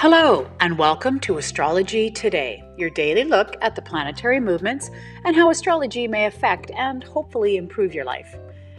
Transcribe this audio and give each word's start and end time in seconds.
Hello, 0.00 0.48
and 0.60 0.78
welcome 0.78 1.18
to 1.18 1.38
Astrology 1.38 2.08
Today, 2.08 2.62
your 2.76 2.88
daily 2.88 3.24
look 3.24 3.56
at 3.60 3.74
the 3.74 3.82
planetary 3.82 4.38
movements 4.38 4.92
and 5.24 5.34
how 5.34 5.50
astrology 5.50 6.06
may 6.06 6.26
affect 6.26 6.70
and 6.70 7.02
hopefully 7.02 7.56
improve 7.56 7.92
your 7.92 8.04
life. 8.04 8.32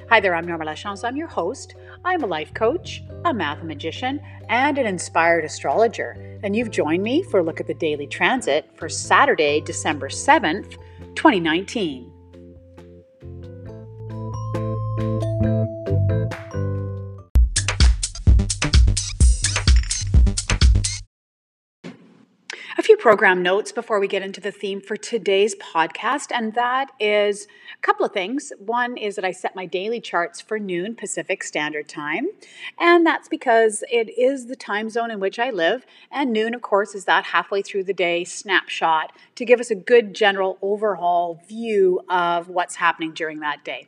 Hi 0.10 0.22
there, 0.22 0.34
I'm 0.34 0.48
Norma 0.48 0.64
Lachance. 0.64 1.06
I'm 1.06 1.18
your 1.18 1.28
host. 1.28 1.76
I'm 2.06 2.24
a 2.24 2.26
life 2.26 2.54
coach, 2.54 3.04
a 3.26 3.34
mathematician, 3.34 4.22
and 4.48 4.78
an 4.78 4.88
inspired 4.88 5.44
astrologer. 5.44 6.40
And 6.42 6.56
you've 6.56 6.72
joined 6.72 7.04
me 7.04 7.22
for 7.24 7.42
a 7.42 7.44
look 7.44 7.60
at 7.60 7.68
the 7.68 7.74
daily 7.74 8.08
transit 8.08 8.72
for 8.78 8.88
Saturday, 8.88 9.60
December 9.60 10.08
7th, 10.08 10.78
2019. 11.16 12.14
Program 23.10 23.42
notes 23.42 23.72
before 23.72 24.00
we 24.00 24.08
get 24.08 24.22
into 24.22 24.40
the 24.40 24.52
theme 24.52 24.80
for 24.80 24.96
today's 24.96 25.56
podcast, 25.56 26.28
and 26.32 26.54
that 26.54 26.92
is 27.00 27.48
a 27.76 27.82
couple 27.82 28.06
of 28.06 28.12
things. 28.12 28.54
One 28.60 28.98
is 28.98 29.16
that 29.16 29.26
I 29.26 29.32
set 29.32 29.56
my 29.56 29.66
daily 29.66 30.00
charts 30.00 30.40
for 30.40 30.60
noon 30.60 30.94
Pacific 30.94 31.44
Standard 31.44 31.90
Time, 31.90 32.28
and 32.78 33.04
that's 33.04 33.28
because 33.28 33.84
it 33.92 34.16
is 34.16 34.46
the 34.46 34.56
time 34.56 34.92
zone 34.92 35.10
in 35.10 35.20
which 35.20 35.40
I 35.40 35.50
live, 35.50 35.88
and 36.12 36.32
noon, 36.32 36.54
of 36.54 36.62
course, 36.62 36.94
is 36.94 37.06
that 37.06 37.26
halfway 37.26 37.64
through 37.64 37.86
the 37.86 37.96
day 37.96 38.26
snapshot 38.26 39.12
to 39.34 39.44
give 39.44 39.60
us 39.60 39.72
a 39.72 39.76
good 39.76 40.14
general 40.14 40.60
overhaul 40.62 41.42
view 41.48 42.02
of 42.12 42.48
what's 42.48 42.76
happening 42.76 43.14
during 43.14 43.40
that 43.40 43.66
day. 43.66 43.88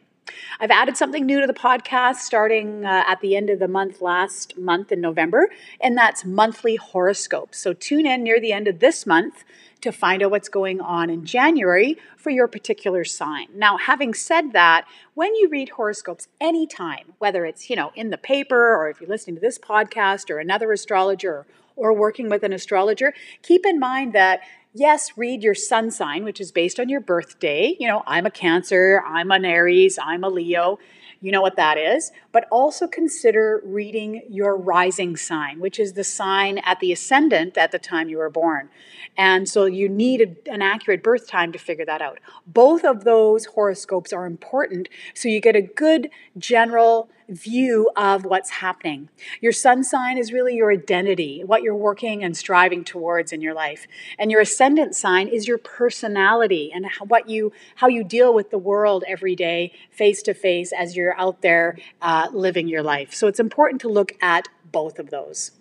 I've 0.59 0.71
added 0.71 0.97
something 0.97 1.25
new 1.25 1.41
to 1.41 1.47
the 1.47 1.53
podcast 1.53 2.17
starting 2.17 2.85
uh, 2.85 3.03
at 3.07 3.21
the 3.21 3.35
end 3.35 3.49
of 3.49 3.59
the 3.59 3.67
month 3.67 4.01
last 4.01 4.57
month 4.57 4.91
in 4.91 5.01
November, 5.01 5.49
and 5.79 5.97
that's 5.97 6.25
monthly 6.25 6.75
horoscopes. 6.75 7.57
So 7.57 7.73
tune 7.73 8.05
in 8.05 8.23
near 8.23 8.39
the 8.39 8.51
end 8.51 8.67
of 8.67 8.79
this 8.79 9.05
month 9.05 9.43
to 9.81 9.91
find 9.91 10.21
out 10.21 10.31
what's 10.31 10.49
going 10.49 10.79
on 10.79 11.09
in 11.09 11.25
January 11.25 11.97
for 12.15 12.29
your 12.29 12.47
particular 12.47 13.03
sign. 13.03 13.47
Now, 13.55 13.77
having 13.77 14.13
said 14.13 14.53
that, 14.53 14.85
when 15.15 15.33
you 15.35 15.49
read 15.49 15.69
horoscopes 15.69 16.27
anytime, 16.39 17.13
whether 17.17 17.45
it's, 17.45 17.69
you 17.69 17.75
know, 17.75 17.91
in 17.95 18.11
the 18.11 18.17
paper 18.17 18.75
or 18.75 18.89
if 18.89 19.01
you're 19.01 19.09
listening 19.09 19.35
to 19.35 19.41
this 19.41 19.57
podcast 19.57 20.29
or 20.29 20.37
another 20.37 20.71
astrologer 20.71 21.33
or 21.33 21.45
working 21.93 22.29
with 22.29 22.43
an 22.43 22.53
astrologer, 22.53 23.13
keep 23.41 23.65
in 23.65 23.79
mind 23.79 24.13
that 24.13 24.41
yes, 24.73 25.17
read 25.17 25.43
your 25.43 25.55
sun 25.55 25.91
sign, 25.91 26.23
which 26.23 26.39
is 26.39 26.51
based 26.51 26.79
on 26.79 26.89
your 26.89 27.01
birthday. 27.01 27.75
You 27.79 27.87
know, 27.87 28.03
I'm 28.07 28.25
a 28.25 28.31
Cancer, 28.31 29.03
I'm 29.05 29.31
an 29.31 29.45
Aries, 29.45 29.99
I'm 30.01 30.23
a 30.23 30.29
Leo. 30.29 30.79
You 31.23 31.31
know 31.31 31.41
what 31.41 31.55
that 31.57 31.77
is. 31.77 32.11
But 32.31 32.47
also 32.49 32.87
consider 32.87 33.61
reading 33.63 34.23
your 34.27 34.57
rising 34.57 35.15
sign, 35.15 35.59
which 35.59 35.79
is 35.79 35.93
the 35.93 36.03
sign 36.03 36.57
at 36.59 36.79
the 36.79 36.91
ascendant 36.91 37.57
at 37.57 37.71
the 37.71 37.77
time 37.77 38.09
you 38.09 38.17
were 38.17 38.29
born. 38.29 38.69
And 39.17 39.47
so 39.47 39.65
you 39.65 39.87
need 39.87 40.21
a, 40.21 40.51
an 40.51 40.63
accurate 40.63 41.03
birth 41.03 41.27
time 41.27 41.51
to 41.51 41.59
figure 41.59 41.85
that 41.85 42.01
out. 42.01 42.19
Both 42.47 42.83
of 42.83 43.03
those 43.03 43.45
horoscopes 43.45 44.11
are 44.11 44.25
important 44.25 44.89
so 45.13 45.29
you 45.29 45.39
get 45.41 45.55
a 45.55 45.61
good 45.61 46.09
general 46.37 47.09
view 47.31 47.89
of 47.95 48.25
what's 48.25 48.49
happening. 48.49 49.09
Your 49.39 49.51
sun 49.51 49.83
sign 49.83 50.17
is 50.17 50.33
really 50.33 50.55
your 50.55 50.71
identity, 50.71 51.43
what 51.43 51.63
you're 51.63 51.75
working 51.75 52.23
and 52.23 52.35
striving 52.35 52.83
towards 52.83 53.31
in 53.31 53.41
your 53.41 53.53
life. 53.53 53.87
And 54.19 54.29
your 54.29 54.41
ascendant 54.41 54.95
sign 54.95 55.27
is 55.27 55.47
your 55.47 55.57
personality 55.57 56.71
and 56.73 56.85
how, 56.85 57.05
what 57.05 57.29
you 57.29 57.53
how 57.75 57.87
you 57.87 58.03
deal 58.03 58.33
with 58.33 58.51
the 58.51 58.57
world 58.57 59.03
every 59.07 59.35
day, 59.35 59.71
face 59.89 60.21
to 60.23 60.33
face, 60.33 60.71
as 60.71 60.95
you're 60.95 61.17
out 61.19 61.41
there 61.41 61.77
uh, 62.01 62.27
living 62.33 62.67
your 62.67 62.83
life. 62.83 63.13
So 63.13 63.27
it's 63.27 63.39
important 63.39 63.81
to 63.81 63.89
look 63.89 64.13
at 64.21 64.47
both 64.71 64.99
of 64.99 65.09
those. 65.09 65.51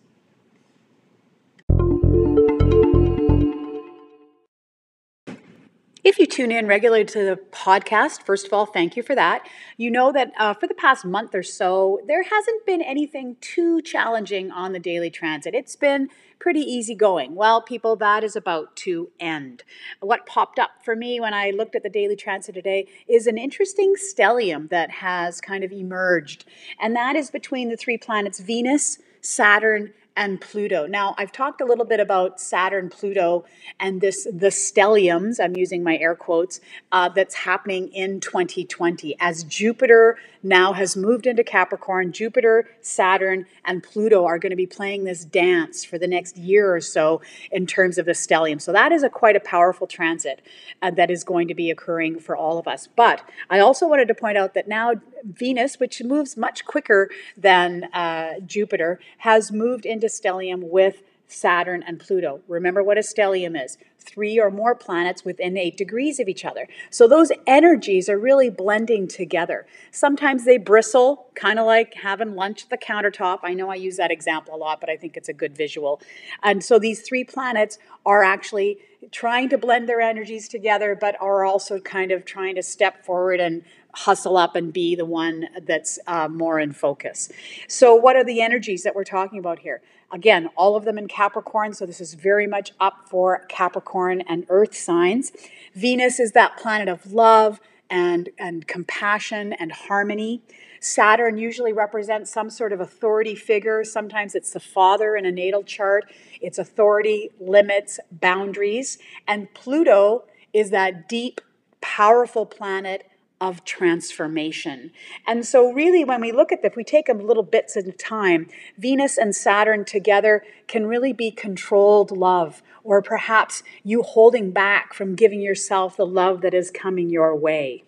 Tune 6.30 6.52
in 6.52 6.66
regularly 6.66 7.04
to 7.04 7.24
the 7.24 7.40
podcast, 7.50 8.22
first 8.22 8.46
of 8.46 8.52
all, 8.52 8.64
thank 8.64 8.96
you 8.96 9.02
for 9.02 9.14
that. 9.14 9.46
You 9.76 9.90
know 9.90 10.12
that 10.12 10.32
uh, 10.38 10.54
for 10.54 10.66
the 10.66 10.74
past 10.74 11.04
month 11.04 11.34
or 11.34 11.42
so, 11.42 12.00
there 12.06 12.22
hasn't 12.22 12.64
been 12.64 12.80
anything 12.80 13.36
too 13.40 13.82
challenging 13.82 14.50
on 14.50 14.72
the 14.72 14.78
daily 14.78 15.10
transit. 15.10 15.54
It's 15.54 15.76
been 15.76 16.08
pretty 16.38 16.60
easy 16.60 16.94
going. 16.94 17.34
Well, 17.34 17.60
people, 17.60 17.96
that 17.96 18.24
is 18.24 18.36
about 18.36 18.74
to 18.76 19.10
end. 19.20 19.64
What 20.00 20.24
popped 20.24 20.58
up 20.58 20.70
for 20.82 20.96
me 20.96 21.20
when 21.20 21.34
I 21.34 21.50
looked 21.50 21.76
at 21.76 21.82
the 21.82 21.90
daily 21.90 22.16
transit 22.16 22.54
today 22.54 22.86
is 23.08 23.26
an 23.26 23.36
interesting 23.36 23.94
stellium 23.96 24.70
that 24.70 24.90
has 24.90 25.40
kind 25.40 25.64
of 25.64 25.72
emerged, 25.72 26.44
and 26.80 26.96
that 26.96 27.16
is 27.16 27.30
between 27.30 27.68
the 27.68 27.76
three 27.76 27.98
planets 27.98 28.40
Venus, 28.40 28.98
Saturn, 29.20 29.92
and 30.16 30.40
Pluto. 30.40 30.86
Now, 30.86 31.14
I've 31.18 31.32
talked 31.32 31.60
a 31.60 31.64
little 31.64 31.84
bit 31.84 32.00
about 32.00 32.40
Saturn, 32.40 32.90
Pluto, 32.90 33.44
and 33.78 34.00
this 34.00 34.24
the 34.24 34.48
stelliums. 34.48 35.42
I'm 35.42 35.56
using 35.56 35.82
my 35.82 35.96
air 35.96 36.14
quotes 36.14 36.60
uh, 36.92 37.08
that's 37.08 37.34
happening 37.34 37.88
in 37.88 38.20
2020 38.20 39.16
as 39.20 39.44
Jupiter 39.44 40.18
now 40.42 40.72
has 40.72 40.96
moved 40.96 41.26
into 41.26 41.44
Capricorn. 41.44 42.12
Jupiter, 42.12 42.68
Saturn, 42.80 43.46
and 43.64 43.82
Pluto 43.82 44.24
are 44.24 44.38
going 44.38 44.50
to 44.50 44.56
be 44.56 44.66
playing 44.66 45.04
this 45.04 45.24
dance 45.24 45.84
for 45.84 45.98
the 45.98 46.06
next 46.06 46.36
year 46.36 46.74
or 46.74 46.80
so 46.80 47.20
in 47.52 47.66
terms 47.66 47.98
of 47.98 48.06
the 48.06 48.12
stellium. 48.12 48.60
So 48.60 48.72
that 48.72 48.92
is 48.92 49.02
a 49.02 49.10
quite 49.10 49.36
a 49.36 49.40
powerful 49.40 49.86
transit 49.86 50.40
uh, 50.82 50.90
that 50.92 51.10
is 51.10 51.24
going 51.24 51.48
to 51.48 51.54
be 51.54 51.70
occurring 51.70 52.20
for 52.20 52.36
all 52.36 52.58
of 52.58 52.66
us. 52.66 52.88
But 52.94 53.22
I 53.48 53.60
also 53.60 53.86
wanted 53.86 54.08
to 54.08 54.14
point 54.14 54.38
out 54.38 54.54
that 54.54 54.68
now 54.68 54.94
Venus, 55.24 55.78
which 55.78 56.02
moves 56.02 56.36
much 56.36 56.64
quicker 56.64 57.10
than 57.36 57.84
uh, 57.92 58.40
Jupiter, 58.46 58.98
has 59.18 59.52
moved 59.52 59.84
into 59.84 59.99
stellium 60.08 60.70
with 60.70 61.02
Saturn 61.26 61.82
and 61.86 62.00
Pluto. 62.00 62.40
Remember 62.48 62.82
what 62.82 62.98
a 62.98 63.02
stellium 63.02 63.62
is 63.62 63.78
three 63.98 64.40
or 64.40 64.50
more 64.50 64.74
planets 64.74 65.24
within 65.24 65.56
eight 65.56 65.76
degrees 65.76 66.18
of 66.18 66.28
each 66.28 66.44
other. 66.44 66.66
So 66.90 67.06
those 67.06 67.30
energies 67.46 68.08
are 68.08 68.18
really 68.18 68.50
blending 68.50 69.06
together. 69.06 69.66
Sometimes 69.90 70.44
they 70.44 70.56
bristle, 70.56 71.26
kind 71.34 71.58
of 71.58 71.66
like 71.66 71.94
having 71.94 72.34
lunch 72.34 72.64
at 72.64 72.70
the 72.70 72.78
countertop. 72.78 73.40
I 73.42 73.54
know 73.54 73.70
I 73.70 73.74
use 73.74 73.96
that 73.98 74.10
example 74.10 74.54
a 74.54 74.56
lot, 74.56 74.80
but 74.80 74.90
I 74.90 74.96
think 74.96 75.16
it's 75.16 75.28
a 75.28 75.34
good 75.34 75.56
visual. 75.56 76.00
And 76.42 76.64
so 76.64 76.78
these 76.78 77.02
three 77.02 77.24
planets 77.24 77.78
are 78.06 78.24
actually 78.24 78.78
trying 79.12 79.48
to 79.50 79.58
blend 79.58 79.88
their 79.88 80.00
energies 80.00 80.48
together, 80.48 80.96
but 80.98 81.16
are 81.20 81.44
also 81.44 81.78
kind 81.78 82.12
of 82.12 82.24
trying 82.24 82.54
to 82.54 82.62
step 82.62 83.04
forward 83.04 83.40
and 83.40 83.62
hustle 83.94 84.36
up 84.36 84.56
and 84.56 84.72
be 84.72 84.94
the 84.94 85.04
one 85.04 85.46
that's 85.62 85.98
uh, 86.06 86.28
more 86.28 86.58
in 86.60 86.72
focus. 86.72 87.30
So, 87.68 87.94
what 87.94 88.16
are 88.16 88.24
the 88.24 88.40
energies 88.40 88.82
that 88.82 88.94
we're 88.94 89.04
talking 89.04 89.38
about 89.38 89.60
here? 89.60 89.82
Again, 90.12 90.48
all 90.56 90.74
of 90.74 90.84
them 90.84 90.98
in 90.98 91.06
Capricorn, 91.06 91.72
so 91.72 91.86
this 91.86 92.00
is 92.00 92.14
very 92.14 92.46
much 92.46 92.72
up 92.80 93.08
for 93.08 93.44
Capricorn 93.48 94.22
and 94.22 94.44
Earth 94.48 94.74
signs. 94.74 95.30
Venus 95.74 96.18
is 96.18 96.32
that 96.32 96.56
planet 96.56 96.88
of 96.88 97.12
love 97.12 97.60
and, 97.88 98.30
and 98.38 98.66
compassion 98.66 99.52
and 99.52 99.70
harmony. 99.70 100.42
Saturn 100.80 101.36
usually 101.36 101.72
represents 101.72 102.32
some 102.32 102.48
sort 102.48 102.72
of 102.72 102.80
authority 102.80 103.34
figure. 103.34 103.84
Sometimes 103.84 104.34
it's 104.34 104.52
the 104.52 104.60
father 104.60 105.14
in 105.14 105.26
a 105.26 105.30
natal 105.30 105.62
chart. 105.62 106.10
It's 106.40 106.58
authority, 106.58 107.30
limits, 107.38 108.00
boundaries. 108.10 108.98
And 109.28 109.52
Pluto 109.52 110.24
is 110.52 110.70
that 110.70 111.08
deep, 111.08 111.40
powerful 111.80 112.46
planet 112.46 113.09
of 113.40 113.64
transformation. 113.64 114.90
And 115.26 115.46
so, 115.46 115.72
really, 115.72 116.04
when 116.04 116.20
we 116.20 116.32
look 116.32 116.52
at 116.52 116.62
this, 116.62 116.70
if 116.70 116.76
we 116.76 116.84
take 116.84 117.06
them 117.06 117.26
little 117.26 117.42
bits 117.42 117.76
at 117.76 117.86
a 117.86 117.92
time, 117.92 118.48
Venus 118.76 119.16
and 119.16 119.34
Saturn 119.34 119.84
together 119.84 120.44
can 120.68 120.86
really 120.86 121.12
be 121.12 121.30
controlled 121.30 122.10
love, 122.10 122.62
or 122.84 123.00
perhaps 123.02 123.62
you 123.82 124.02
holding 124.02 124.50
back 124.50 124.92
from 124.92 125.14
giving 125.14 125.40
yourself 125.40 125.96
the 125.96 126.06
love 126.06 126.42
that 126.42 126.54
is 126.54 126.70
coming 126.70 127.08
your 127.10 127.34
way. 127.34 127.84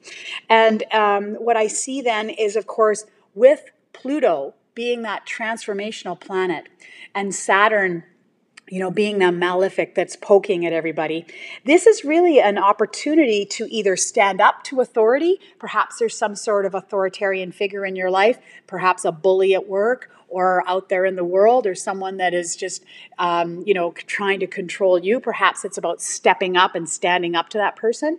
And 0.48 0.84
um, 0.92 1.34
what 1.34 1.56
I 1.56 1.66
see 1.66 2.00
then 2.00 2.30
is, 2.30 2.56
of 2.56 2.66
course, 2.66 3.04
with 3.34 3.70
Pluto 3.92 4.54
being 4.74 5.02
that 5.02 5.26
transformational 5.26 6.18
planet 6.18 6.68
and 7.14 7.34
Saturn 7.34 8.04
you 8.68 8.78
know, 8.78 8.90
being 8.90 9.18
that 9.18 9.34
malefic 9.34 9.94
that's 9.94 10.16
poking 10.16 10.64
at 10.64 10.72
everybody. 10.72 11.26
This 11.64 11.86
is 11.86 12.04
really 12.04 12.40
an 12.40 12.58
opportunity 12.58 13.44
to 13.46 13.66
either 13.70 13.96
stand 13.96 14.40
up 14.40 14.62
to 14.64 14.80
authority. 14.80 15.38
Perhaps 15.58 15.98
there's 15.98 16.16
some 16.16 16.36
sort 16.36 16.64
of 16.64 16.74
authoritarian 16.74 17.52
figure 17.52 17.84
in 17.84 17.96
your 17.96 18.10
life, 18.10 18.38
perhaps 18.66 19.04
a 19.04 19.12
bully 19.12 19.54
at 19.54 19.68
work 19.68 20.10
or 20.28 20.64
out 20.66 20.88
there 20.88 21.04
in 21.04 21.14
the 21.16 21.24
world, 21.24 21.66
or 21.66 21.74
someone 21.74 22.16
that 22.16 22.32
is 22.32 22.56
just, 22.56 22.82
um, 23.18 23.62
you 23.66 23.74
know, 23.74 23.92
trying 24.06 24.40
to 24.40 24.46
control 24.46 24.98
you. 24.98 25.20
Perhaps 25.20 25.62
it's 25.62 25.76
about 25.76 26.00
stepping 26.00 26.56
up 26.56 26.74
and 26.74 26.88
standing 26.88 27.34
up 27.34 27.50
to 27.50 27.58
that 27.58 27.76
person. 27.76 28.18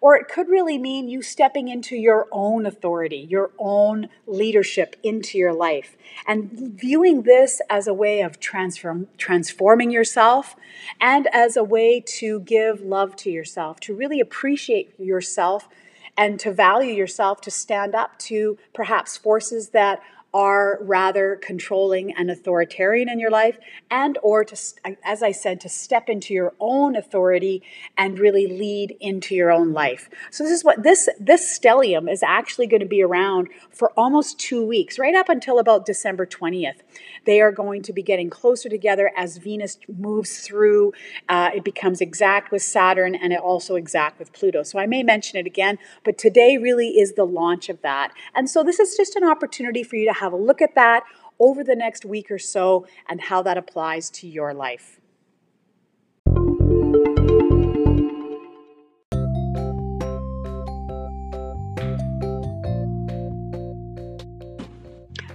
Or 0.00 0.16
it 0.16 0.28
could 0.28 0.48
really 0.48 0.78
mean 0.78 1.08
you 1.08 1.22
stepping 1.22 1.68
into 1.68 1.96
your 1.96 2.28
own 2.30 2.66
authority, 2.66 3.26
your 3.28 3.50
own 3.58 4.08
leadership 4.26 4.96
into 5.02 5.38
your 5.38 5.52
life, 5.52 5.96
and 6.26 6.50
viewing 6.50 7.22
this 7.22 7.60
as 7.70 7.86
a 7.86 7.94
way 7.94 8.20
of 8.20 8.38
transform, 8.40 9.08
transforming 9.18 9.90
yourself 9.90 10.56
and 11.00 11.28
as 11.32 11.56
a 11.56 11.64
way 11.64 12.00
to 12.00 12.40
give 12.40 12.80
love 12.80 13.16
to 13.16 13.30
yourself, 13.30 13.80
to 13.80 13.94
really 13.94 14.20
appreciate 14.20 14.98
yourself 14.98 15.68
and 16.16 16.40
to 16.40 16.52
value 16.52 16.92
yourself, 16.92 17.40
to 17.42 17.50
stand 17.50 17.94
up 17.94 18.18
to 18.18 18.56
perhaps 18.72 19.16
forces 19.16 19.70
that 19.70 20.00
are 20.36 20.78
rather 20.82 21.36
controlling 21.36 22.12
and 22.14 22.30
authoritarian 22.30 23.08
in 23.08 23.18
your 23.18 23.30
life 23.30 23.56
and 23.90 24.18
or 24.22 24.44
to 24.44 24.54
as 25.02 25.22
I 25.22 25.32
said 25.32 25.62
to 25.62 25.70
step 25.70 26.10
into 26.10 26.34
your 26.34 26.52
own 26.60 26.94
authority 26.94 27.62
and 27.96 28.18
really 28.18 28.46
lead 28.46 28.94
into 29.00 29.34
your 29.34 29.50
own 29.50 29.72
life. 29.72 30.10
So 30.30 30.44
this 30.44 30.52
is 30.52 30.62
what 30.62 30.82
this 30.82 31.08
this 31.18 31.58
stellium 31.58 32.12
is 32.12 32.22
actually 32.22 32.66
going 32.66 32.82
to 32.82 32.86
be 32.86 33.02
around 33.02 33.48
for 33.70 33.92
almost 33.96 34.38
2 34.38 34.62
weeks, 34.62 34.98
right 34.98 35.14
up 35.14 35.30
until 35.30 35.58
about 35.58 35.86
December 35.86 36.26
20th. 36.26 36.80
They 37.24 37.40
are 37.40 37.50
going 37.50 37.80
to 37.82 37.94
be 37.94 38.02
getting 38.02 38.28
closer 38.28 38.68
together 38.68 39.12
as 39.16 39.38
Venus 39.38 39.78
moves 39.88 40.40
through. 40.40 40.92
Uh, 41.30 41.50
it 41.54 41.64
becomes 41.64 42.02
exact 42.02 42.52
with 42.52 42.62
Saturn 42.62 43.14
and 43.14 43.32
it 43.32 43.40
also 43.40 43.76
exact 43.76 44.18
with 44.18 44.34
Pluto. 44.34 44.62
So 44.62 44.78
I 44.78 44.86
may 44.86 45.02
mention 45.02 45.38
it 45.38 45.46
again, 45.46 45.78
but 46.04 46.18
today 46.18 46.58
really 46.58 46.88
is 46.88 47.14
the 47.14 47.24
launch 47.24 47.70
of 47.70 47.80
that. 47.80 48.12
And 48.34 48.50
so 48.50 48.62
this 48.62 48.78
is 48.78 48.96
just 48.96 49.16
an 49.16 49.24
opportunity 49.24 49.82
for 49.82 49.96
you 49.96 50.06
to 50.06 50.12
have 50.12 50.25
a 50.32 50.36
look 50.36 50.62
at 50.62 50.74
that 50.74 51.04
over 51.38 51.62
the 51.62 51.76
next 51.76 52.04
week 52.04 52.30
or 52.30 52.38
so 52.38 52.86
and 53.08 53.20
how 53.20 53.42
that 53.42 53.58
applies 53.58 54.10
to 54.10 54.26
your 54.26 54.54
life. 54.54 55.00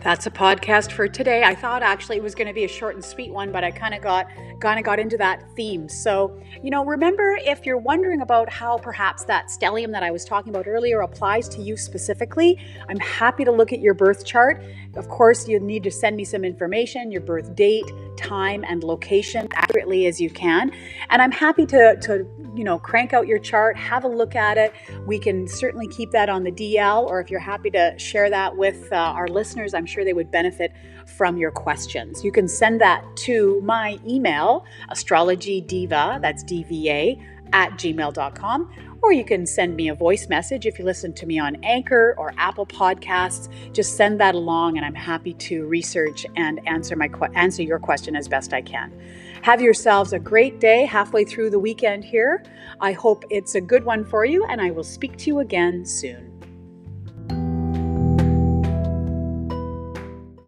That's 0.03 0.25
a 0.25 0.31
podcast 0.31 0.93
for 0.93 1.07
today. 1.07 1.43
I 1.43 1.53
thought 1.53 1.83
actually 1.83 2.17
it 2.17 2.23
was 2.23 2.33
going 2.33 2.47
to 2.47 2.53
be 2.53 2.63
a 2.63 2.67
short 2.67 2.95
and 2.95 3.05
sweet 3.05 3.31
one, 3.31 3.51
but 3.51 3.63
I 3.63 3.69
kind 3.69 3.93
of 3.93 4.01
got 4.01 4.27
kind 4.59 4.79
of 4.79 4.85
got 4.85 4.97
into 4.97 5.15
that 5.17 5.43
theme. 5.55 5.87
So, 5.87 6.39
you 6.63 6.71
know, 6.71 6.83
remember 6.83 7.37
if 7.45 7.67
you're 7.67 7.77
wondering 7.77 8.21
about 8.21 8.49
how 8.49 8.79
perhaps 8.79 9.25
that 9.25 9.47
stellium 9.49 9.91
that 9.91 10.01
I 10.01 10.09
was 10.09 10.25
talking 10.25 10.49
about 10.49 10.67
earlier 10.67 11.01
applies 11.01 11.47
to 11.49 11.61
you 11.61 11.77
specifically, 11.77 12.59
I'm 12.89 12.99
happy 12.99 13.45
to 13.45 13.51
look 13.51 13.71
at 13.71 13.79
your 13.79 13.93
birth 13.93 14.25
chart. 14.25 14.63
Of 14.95 15.07
course, 15.07 15.47
you 15.47 15.59
need 15.59 15.83
to 15.83 15.91
send 15.91 16.17
me 16.17 16.23
some 16.23 16.43
information, 16.43 17.11
your 17.11 17.21
birth 17.21 17.55
date, 17.55 17.85
time, 18.17 18.65
and 18.67 18.83
location 18.83 19.49
accurately 19.53 20.07
as 20.07 20.19
you 20.19 20.31
can. 20.31 20.71
And 21.11 21.21
I'm 21.21 21.31
happy 21.31 21.67
to 21.67 21.95
to 22.01 22.27
you 22.55 22.63
know, 22.63 22.77
crank 22.77 23.13
out 23.13 23.27
your 23.27 23.39
chart, 23.39 23.77
have 23.77 24.03
a 24.03 24.07
look 24.07 24.35
at 24.35 24.57
it. 24.57 24.73
We 25.05 25.19
can 25.19 25.47
certainly 25.47 25.87
keep 25.87 26.11
that 26.11 26.29
on 26.29 26.43
the 26.43 26.51
DL, 26.51 27.05
or 27.05 27.21
if 27.21 27.31
you're 27.31 27.39
happy 27.39 27.69
to 27.71 27.97
share 27.97 28.29
that 28.29 28.55
with 28.55 28.91
uh, 28.91 28.95
our 28.95 29.27
listeners, 29.27 29.73
I'm 29.73 29.85
sure 29.91 30.03
they 30.03 30.13
would 30.13 30.31
benefit 30.31 30.71
from 31.05 31.37
your 31.37 31.51
questions. 31.51 32.23
You 32.23 32.31
can 32.31 32.47
send 32.47 32.81
that 32.81 33.03
to 33.17 33.61
my 33.61 33.99
email, 34.07 34.65
astrologydiva, 34.89 36.21
that's 36.21 36.43
DVA, 36.43 37.21
at 37.53 37.71
gmail.com, 37.71 38.69
or 39.01 39.11
you 39.11 39.25
can 39.25 39.45
send 39.45 39.75
me 39.75 39.89
a 39.89 39.95
voice 39.95 40.29
message 40.29 40.65
if 40.65 40.77
you 40.77 40.85
listen 40.85 41.13
to 41.13 41.25
me 41.25 41.39
on 41.39 41.57
Anchor 41.63 42.15
or 42.17 42.33
Apple 42.37 42.65
Podcasts. 42.65 43.49
Just 43.73 43.97
send 43.97 44.19
that 44.19 44.35
along, 44.35 44.77
and 44.77 44.85
I'm 44.85 44.95
happy 44.95 45.33
to 45.33 45.65
research 45.65 46.25
and 46.35 46.65
answer 46.67 46.95
my 46.95 47.09
answer 47.33 47.63
your 47.63 47.79
question 47.79 48.15
as 48.15 48.27
best 48.27 48.53
I 48.53 48.61
can. 48.61 48.93
Have 49.41 49.61
yourselves 49.61 50.13
a 50.13 50.19
great 50.19 50.59
day 50.59 50.85
halfway 50.85 51.25
through 51.25 51.49
the 51.49 51.59
weekend 51.59 52.05
here. 52.05 52.43
I 52.79 52.91
hope 52.91 53.25
it's 53.29 53.55
a 53.55 53.61
good 53.61 53.83
one 53.83 54.05
for 54.05 54.23
you, 54.23 54.45
and 54.45 54.61
I 54.61 54.71
will 54.71 54.83
speak 54.83 55.17
to 55.17 55.27
you 55.27 55.39
again 55.39 55.85
soon. 55.85 56.30